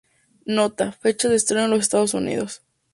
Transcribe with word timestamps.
Nota: 0.47 0.91
Fecha 0.93 1.29
de 1.29 1.35
estreno 1.35 1.65
en 1.65 1.69
los 1.69 1.81
Estados 1.81 2.15
Unidos. 2.15 2.63